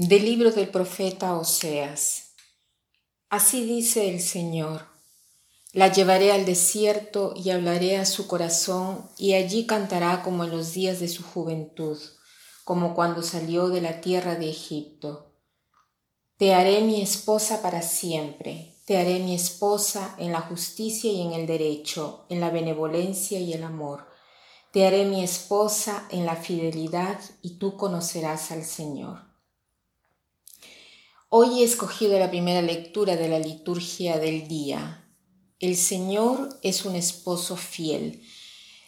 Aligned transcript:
Del 0.00 0.26
libro 0.26 0.52
del 0.52 0.68
profeta 0.68 1.36
Oseas. 1.36 2.34
Así 3.30 3.64
dice 3.64 4.08
el 4.08 4.20
Señor. 4.20 4.82
La 5.72 5.90
llevaré 5.90 6.30
al 6.30 6.44
desierto 6.44 7.34
y 7.34 7.50
hablaré 7.50 7.96
a 7.96 8.06
su 8.06 8.28
corazón 8.28 9.10
y 9.18 9.34
allí 9.34 9.66
cantará 9.66 10.22
como 10.22 10.44
en 10.44 10.52
los 10.52 10.72
días 10.72 11.00
de 11.00 11.08
su 11.08 11.24
juventud, 11.24 11.98
como 12.62 12.94
cuando 12.94 13.24
salió 13.24 13.70
de 13.70 13.80
la 13.80 14.00
tierra 14.00 14.36
de 14.36 14.48
Egipto. 14.48 15.32
Te 16.36 16.54
haré 16.54 16.80
mi 16.82 17.02
esposa 17.02 17.60
para 17.60 17.82
siempre, 17.82 18.76
te 18.84 18.98
haré 18.98 19.18
mi 19.18 19.34
esposa 19.34 20.14
en 20.18 20.30
la 20.30 20.42
justicia 20.42 21.10
y 21.10 21.22
en 21.22 21.32
el 21.32 21.48
derecho, 21.48 22.24
en 22.28 22.38
la 22.38 22.50
benevolencia 22.50 23.40
y 23.40 23.52
el 23.52 23.64
amor. 23.64 24.06
Te 24.72 24.86
haré 24.86 25.06
mi 25.06 25.24
esposa 25.24 26.06
en 26.12 26.24
la 26.24 26.36
fidelidad 26.36 27.18
y 27.42 27.58
tú 27.58 27.76
conocerás 27.76 28.52
al 28.52 28.64
Señor. 28.64 29.27
Hoy 31.30 31.60
he 31.60 31.64
escogido 31.64 32.18
la 32.18 32.30
primera 32.30 32.62
lectura 32.62 33.14
de 33.14 33.28
la 33.28 33.38
liturgia 33.38 34.18
del 34.18 34.48
día. 34.48 35.12
El 35.60 35.76
Señor 35.76 36.48
es 36.62 36.86
un 36.86 36.96
esposo 36.96 37.54
fiel. 37.58 38.22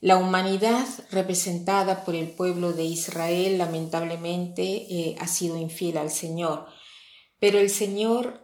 La 0.00 0.16
humanidad 0.16 0.86
representada 1.10 2.06
por 2.06 2.14
el 2.14 2.30
pueblo 2.30 2.72
de 2.72 2.84
Israel 2.84 3.58
lamentablemente 3.58 4.62
eh, 4.62 5.16
ha 5.20 5.26
sido 5.26 5.58
infiel 5.58 5.98
al 5.98 6.10
Señor, 6.10 6.64
pero 7.38 7.58
el 7.58 7.68
Señor 7.68 8.40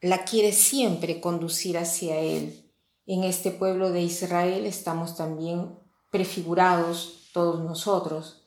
la 0.00 0.24
quiere 0.24 0.52
siempre 0.52 1.20
conducir 1.20 1.76
hacia 1.76 2.18
Él. 2.18 2.72
En 3.04 3.22
este 3.22 3.50
pueblo 3.50 3.92
de 3.92 4.00
Israel 4.00 4.64
estamos 4.64 5.14
también 5.14 5.78
prefigurados 6.10 7.28
todos 7.34 7.62
nosotros. 7.62 8.45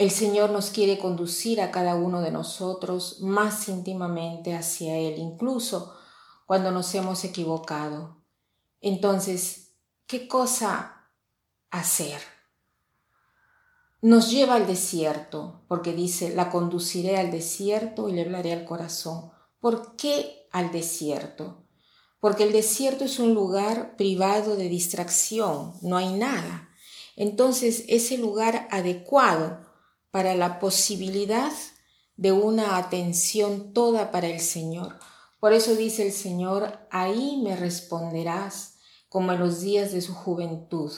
El 0.00 0.10
Señor 0.10 0.48
nos 0.48 0.70
quiere 0.70 0.98
conducir 0.98 1.60
a 1.60 1.70
cada 1.70 1.94
uno 1.94 2.22
de 2.22 2.30
nosotros 2.30 3.20
más 3.20 3.68
íntimamente 3.68 4.54
hacia 4.54 4.96
Él, 4.96 5.18
incluso 5.18 5.94
cuando 6.46 6.70
nos 6.70 6.94
hemos 6.94 7.22
equivocado. 7.22 8.16
Entonces, 8.80 9.74
¿qué 10.06 10.26
cosa 10.26 11.10
hacer? 11.70 12.18
Nos 14.00 14.30
lleva 14.30 14.54
al 14.54 14.66
desierto, 14.66 15.66
porque 15.68 15.92
dice, 15.92 16.34
la 16.34 16.48
conduciré 16.48 17.18
al 17.18 17.30
desierto 17.30 18.08
y 18.08 18.12
le 18.12 18.22
hablaré 18.22 18.54
al 18.54 18.64
corazón. 18.64 19.30
¿Por 19.60 19.96
qué 19.96 20.48
al 20.50 20.72
desierto? 20.72 21.66
Porque 22.20 22.44
el 22.44 22.52
desierto 22.52 23.04
es 23.04 23.18
un 23.18 23.34
lugar 23.34 23.96
privado 23.96 24.56
de 24.56 24.70
distracción, 24.70 25.74
no 25.82 25.98
hay 25.98 26.14
nada. 26.14 26.70
Entonces, 27.16 27.84
es 27.86 28.10
el 28.12 28.22
lugar 28.22 28.66
adecuado 28.70 29.68
para 30.10 30.34
la 30.34 30.58
posibilidad 30.58 31.52
de 32.16 32.32
una 32.32 32.76
atención 32.76 33.72
toda 33.72 34.10
para 34.10 34.28
el 34.28 34.40
Señor. 34.40 34.98
Por 35.40 35.54
eso 35.54 35.74
dice 35.74 36.06
el 36.06 36.12
Señor, 36.12 36.78
ahí 36.90 37.40
me 37.42 37.56
responderás 37.56 38.74
como 39.08 39.32
en 39.32 39.40
los 39.40 39.62
días 39.62 39.90
de 39.92 40.02
su 40.02 40.14
juventud, 40.14 40.92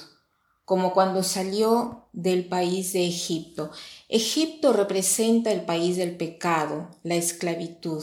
como 0.65 0.93
cuando 0.93 1.23
salió 1.23 2.09
del 2.13 2.49
país 2.49 2.93
de 2.93 3.07
Egipto. 3.07 3.71
Egipto 4.09 4.73
representa 4.73 5.53
el 5.53 5.65
país 5.65 5.97
del 5.97 6.17
pecado, 6.17 6.91
la 7.05 7.15
esclavitud. 7.15 8.03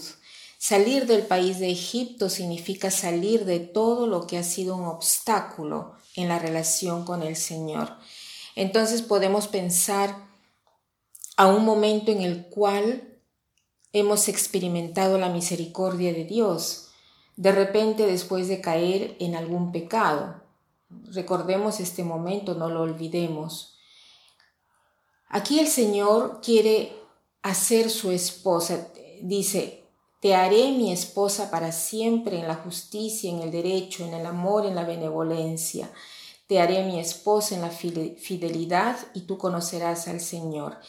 Salir 0.57 1.05
del 1.05 1.23
país 1.23 1.59
de 1.59 1.71
Egipto 1.71 2.29
significa 2.29 2.89
salir 2.89 3.45
de 3.45 3.59
todo 3.59 4.07
lo 4.07 4.27
que 4.27 4.37
ha 4.37 4.43
sido 4.43 4.75
un 4.75 4.85
obstáculo 4.85 5.93
en 6.15 6.27
la 6.27 6.39
relación 6.39 7.05
con 7.05 7.21
el 7.21 7.35
Señor. 7.35 7.97
Entonces 8.55 9.01
podemos 9.01 9.47
pensar 9.47 10.28
a 11.39 11.47
un 11.47 11.63
momento 11.63 12.11
en 12.11 12.21
el 12.21 12.47
cual 12.47 13.17
hemos 13.93 14.27
experimentado 14.27 15.17
la 15.17 15.29
misericordia 15.29 16.11
de 16.11 16.25
Dios, 16.25 16.89
de 17.37 17.53
repente 17.53 18.05
después 18.05 18.49
de 18.49 18.59
caer 18.59 19.15
en 19.21 19.35
algún 19.35 19.71
pecado. 19.71 20.43
Recordemos 21.13 21.79
este 21.79 22.03
momento, 22.03 22.55
no 22.55 22.67
lo 22.67 22.81
olvidemos. 22.81 23.77
Aquí 25.29 25.61
el 25.61 25.67
Señor 25.67 26.41
quiere 26.43 26.91
hacer 27.41 27.89
su 27.89 28.11
esposa, 28.11 28.89
dice, 29.21 29.85
te 30.19 30.35
haré 30.35 30.73
mi 30.73 30.91
esposa 30.91 31.49
para 31.49 31.71
siempre 31.71 32.37
en 32.37 32.49
la 32.49 32.55
justicia, 32.55 33.31
en 33.31 33.39
el 33.39 33.51
derecho, 33.51 34.05
en 34.05 34.13
el 34.13 34.25
amor, 34.25 34.65
en 34.65 34.75
la 34.75 34.83
benevolencia. 34.83 35.89
Te 36.47 36.59
haré 36.59 36.83
mi 36.83 36.99
esposa 36.99 37.55
en 37.55 37.61
la 37.61 37.69
fidelidad 37.69 38.97
y 39.13 39.21
tú 39.21 39.37
conocerás 39.37 40.09
al 40.09 40.19
Señor. 40.19 40.79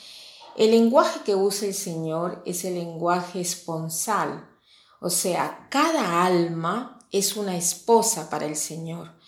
El 0.60 0.72
lenguaje 0.72 1.20
que 1.24 1.34
usa 1.34 1.68
el 1.68 1.72
Señor 1.72 2.42
es 2.44 2.66
el 2.66 2.74
lenguaje 2.74 3.40
esponsal, 3.40 4.46
o 5.00 5.08
sea, 5.08 5.66
cada 5.70 6.22
alma 6.22 6.98
es 7.10 7.34
una 7.34 7.56
esposa 7.56 8.28
para 8.28 8.44
el 8.44 8.56
Señor. 8.56 9.18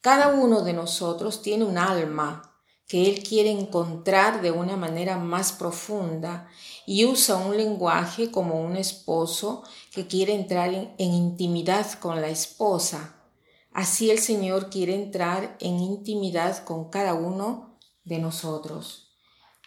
Cada 0.00 0.34
uno 0.34 0.62
de 0.62 0.72
nosotros 0.72 1.42
tiene 1.42 1.64
un 1.64 1.78
alma 1.78 2.56
que 2.88 3.08
Él 3.08 3.22
quiere 3.22 3.52
encontrar 3.52 4.42
de 4.42 4.50
una 4.50 4.76
manera 4.76 5.16
más 5.16 5.52
profunda 5.52 6.48
y 6.86 7.04
usa 7.04 7.36
un 7.36 7.56
lenguaje 7.56 8.32
como 8.32 8.60
un 8.60 8.76
esposo 8.76 9.62
que 9.92 10.08
quiere 10.08 10.34
entrar 10.34 10.74
en, 10.74 10.92
intimidad 10.98 11.86
con 12.00 12.20
la 12.20 12.30
esposa. 12.30 13.14
Así 13.72 14.10
el 14.10 14.18
Señor 14.18 14.70
quiere 14.70 14.96
entrar 14.96 15.56
en 15.60 15.78
intimidad 15.78 16.64
con 16.64 16.90
cada 16.90 17.14
uno 17.14 17.78
de 18.02 18.18
nosotros. 18.18 19.09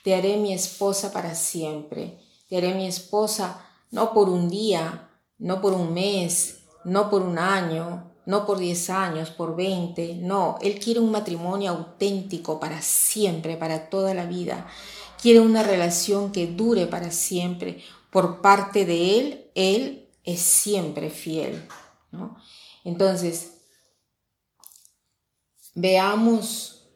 Te 0.04 0.16
haré 0.16 0.38
mi 0.38 0.54
esposa 0.54 1.12
para 1.12 1.34
siempre. 1.34 2.20
Te 2.48 2.58
haré 2.58 2.76
mi 2.76 2.86
esposa 2.86 3.66
no 3.90 4.14
por 4.14 4.28
un 4.28 4.50
día, 4.50 5.10
no 5.38 5.62
por 5.62 5.74
un 5.74 5.94
mes, 5.94 6.64
no 6.84 7.10
por 7.10 7.22
un 7.22 7.38
año, 7.38 8.12
no 8.26 8.46
por 8.46 8.58
diez 8.58 8.90
años, 8.90 9.30
por 9.30 9.56
veinte. 9.56 10.16
No, 10.16 10.58
Él 10.62 10.80
quiere 10.80 11.00
un 11.00 11.12
matrimonio 11.12 11.72
auténtico 11.72 12.60
para 12.60 12.82
siempre, 12.82 13.56
para 13.56 13.90
toda 13.90 14.14
la 14.14 14.26
vida. 14.26 14.68
Quiere 15.22 15.40
una 15.40 15.64
relación 15.64 16.32
que 16.32 16.48
dure 16.48 16.88
para 16.88 17.12
siempre. 17.12 17.84
Por 18.12 18.42
parte 18.42 18.86
de 18.86 19.20
Él, 19.20 19.52
Él 19.56 20.10
es 20.24 20.42
siempre 20.42 21.10
fiel. 21.10 21.68
Entonces, 22.84 23.54
veamos 25.76 26.88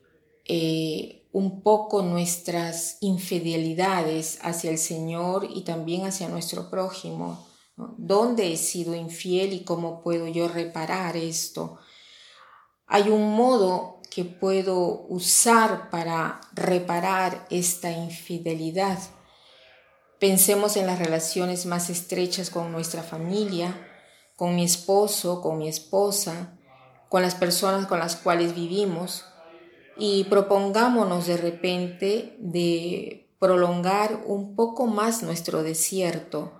eh, 0.45 1.16
un 1.31 1.61
poco 1.61 2.01
nuestras 2.01 2.97
infidelidades 3.01 4.39
hacia 4.41 4.71
el 4.71 4.77
Señor 4.77 5.47
y 5.53 5.61
también 5.61 6.05
hacia 6.05 6.29
nuestro 6.29 6.69
prójimo. 6.69 7.47
¿Dónde 7.75 8.51
he 8.51 8.57
sido 8.57 8.95
infiel 8.95 9.53
y 9.53 9.63
cómo 9.63 10.01
puedo 10.01 10.27
yo 10.27 10.47
reparar 10.47 11.15
esto? 11.15 11.77
Hay 12.87 13.09
un 13.09 13.35
modo 13.35 14.01
que 14.09 14.25
puedo 14.25 15.05
usar 15.09 15.89
para 15.89 16.41
reparar 16.53 17.45
esta 17.49 17.91
infidelidad. 17.91 18.97
Pensemos 20.19 20.77
en 20.77 20.87
las 20.87 20.97
relaciones 20.97 21.65
más 21.67 21.89
estrechas 21.89 22.49
con 22.49 22.71
nuestra 22.71 23.03
familia, 23.03 23.87
con 24.35 24.55
mi 24.55 24.63
esposo, 24.63 25.41
con 25.41 25.59
mi 25.59 25.67
esposa, 25.67 26.57
con 27.09 27.21
las 27.21 27.35
personas 27.35 27.85
con 27.85 27.99
las 27.99 28.15
cuales 28.15 28.55
vivimos 28.55 29.25
y 29.99 30.25
propongámonos 30.25 31.27
de 31.27 31.37
repente 31.37 32.35
de 32.39 33.29
prolongar 33.39 34.23
un 34.25 34.55
poco 34.55 34.87
más 34.87 35.23
nuestro 35.23 35.63
desierto. 35.63 36.53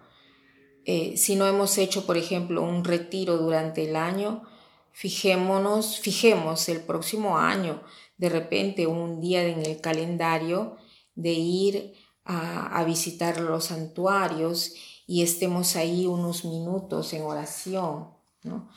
Eh, 0.85 1.17
si 1.17 1.35
no 1.35 1.47
hemos 1.47 1.77
hecho, 1.77 2.06
por 2.06 2.17
ejemplo, 2.17 2.62
un 2.62 2.83
retiro 2.83 3.38
durante 3.38 3.89
el 3.89 3.95
año, 3.95 4.44
fijémonos, 4.91 6.00
fijemos 6.00 6.69
el 6.69 6.81
próximo 6.81 7.38
año, 7.38 7.83
de 8.17 8.29
repente 8.29 8.88
un 8.88 9.19
día 9.21 9.44
en 9.44 9.65
el 9.65 9.81
calendario 9.81 10.77
de 11.15 11.33
ir 11.33 11.94
a, 12.23 12.79
a 12.79 12.83
visitar 12.83 13.39
los 13.39 13.65
santuarios 13.65 14.73
y 15.06 15.23
estemos 15.23 15.75
ahí 15.75 16.06
unos 16.07 16.45
minutos 16.45 17.13
en 17.13 17.23
oración, 17.23 18.09
¿no? 18.44 18.69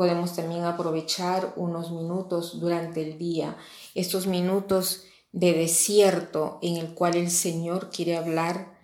Podemos 0.00 0.34
también 0.34 0.64
aprovechar 0.64 1.52
unos 1.56 1.92
minutos 1.92 2.58
durante 2.58 3.02
el 3.02 3.18
día, 3.18 3.58
estos 3.94 4.26
minutos 4.26 5.02
de 5.30 5.52
desierto 5.52 6.58
en 6.62 6.78
el 6.78 6.94
cual 6.94 7.16
el 7.16 7.30
Señor 7.30 7.90
quiere 7.90 8.16
hablar 8.16 8.78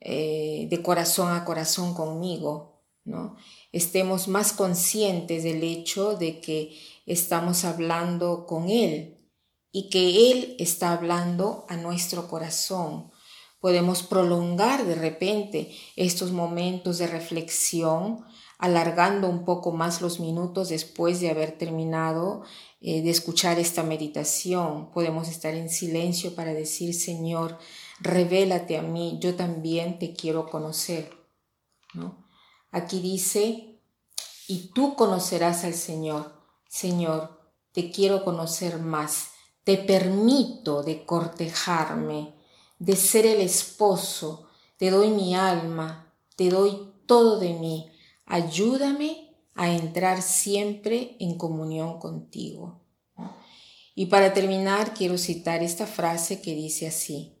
eh, 0.00 0.66
de 0.70 0.82
corazón 0.82 1.34
a 1.34 1.44
corazón 1.44 1.92
conmigo, 1.92 2.80
¿no? 3.04 3.36
Estemos 3.72 4.26
más 4.26 4.54
conscientes 4.54 5.42
del 5.42 5.62
hecho 5.62 6.14
de 6.14 6.40
que 6.40 6.74
estamos 7.04 7.66
hablando 7.66 8.46
con 8.46 8.70
Él 8.70 9.18
y 9.70 9.90
que 9.90 10.30
Él 10.30 10.56
está 10.58 10.92
hablando 10.92 11.66
a 11.68 11.76
nuestro 11.76 12.26
corazón. 12.26 13.10
Podemos 13.60 14.02
prolongar 14.02 14.86
de 14.86 14.94
repente 14.94 15.76
estos 15.94 16.32
momentos 16.32 16.96
de 16.96 17.06
reflexión 17.06 18.24
alargando 18.58 19.28
un 19.28 19.44
poco 19.44 19.72
más 19.72 20.00
los 20.00 20.20
minutos 20.20 20.68
después 20.68 21.20
de 21.20 21.30
haber 21.30 21.58
terminado 21.58 22.42
eh, 22.80 23.02
de 23.02 23.10
escuchar 23.10 23.58
esta 23.58 23.82
meditación. 23.82 24.90
Podemos 24.92 25.28
estar 25.28 25.54
en 25.54 25.68
silencio 25.68 26.34
para 26.34 26.54
decir, 26.54 26.94
Señor, 26.94 27.58
revélate 28.00 28.76
a 28.78 28.82
mí, 28.82 29.18
yo 29.20 29.34
también 29.34 29.98
te 29.98 30.14
quiero 30.14 30.48
conocer. 30.48 31.10
¿no? 31.94 32.24
Aquí 32.70 33.00
dice, 33.00 33.80
y 34.48 34.70
tú 34.74 34.94
conocerás 34.94 35.64
al 35.64 35.74
Señor. 35.74 36.42
Señor, 36.68 37.40
te 37.72 37.90
quiero 37.90 38.24
conocer 38.24 38.78
más, 38.78 39.30
te 39.64 39.76
permito 39.76 40.82
de 40.82 41.04
cortejarme, 41.04 42.34
de 42.78 42.96
ser 42.96 43.26
el 43.26 43.40
esposo, 43.40 44.48
te 44.76 44.90
doy 44.90 45.08
mi 45.08 45.34
alma, 45.34 46.12
te 46.36 46.50
doy 46.50 46.92
todo 47.06 47.38
de 47.38 47.54
mí, 47.54 47.90
ayúdame 48.26 49.36
a 49.54 49.72
entrar 49.72 50.22
siempre 50.22 51.16
en 51.20 51.36
comunión 51.36 51.98
contigo. 51.98 52.80
Y 53.94 54.06
para 54.06 54.32
terminar, 54.32 54.94
quiero 54.94 55.18
citar 55.18 55.62
esta 55.62 55.86
frase 55.86 56.40
que 56.40 56.54
dice 56.54 56.88
así, 56.88 57.34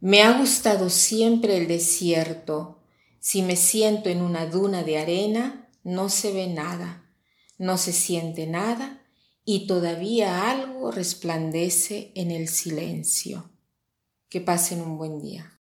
me 0.00 0.22
ha 0.22 0.38
gustado 0.38 0.90
siempre 0.90 1.56
el 1.56 1.68
desierto, 1.68 2.82
si 3.18 3.42
me 3.42 3.56
siento 3.56 4.10
en 4.10 4.20
una 4.20 4.46
duna 4.46 4.82
de 4.84 4.98
arena, 4.98 5.70
no 5.82 6.10
se 6.10 6.32
ve 6.32 6.48
nada, 6.48 7.10
no 7.58 7.78
se 7.78 7.92
siente 7.92 8.46
nada 8.46 9.02
y 9.44 9.66
todavía 9.66 10.50
algo 10.50 10.90
resplandece 10.90 12.12
en 12.14 12.30
el 12.30 12.48
silencio. 12.48 13.50
Que 14.28 14.40
pasen 14.40 14.80
un 14.80 14.98
buen 14.98 15.20
día. 15.20 15.55